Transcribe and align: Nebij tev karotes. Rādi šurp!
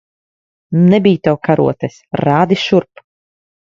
Nebij 0.93 1.19
tev 1.27 1.39
karotes. 1.47 1.99
Rādi 2.25 2.61
šurp! 2.67 3.07